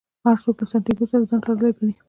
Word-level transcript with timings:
هر 0.25 0.37
څوک 0.43 0.55
له 0.61 0.65
سانتیاګو 0.71 1.05
سره 1.11 1.27
ځان 1.29 1.39
تړلی 1.43 1.71
ګڼي. 1.79 1.91